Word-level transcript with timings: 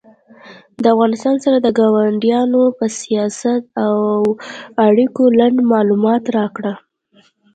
د 0.83 0.83
افغانستان 0.93 1.35
سره 1.45 1.57
د 1.61 1.67
کاونډیانو 1.79 2.61
په 2.77 2.85
سیاست 2.99 3.63
او 3.85 3.95
اړیکو 4.87 5.23
لنډ 5.39 5.57
معلومات 5.73 6.23
راکړه 6.37 6.73